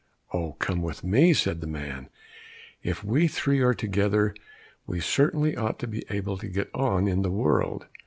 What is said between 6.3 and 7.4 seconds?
to get on in the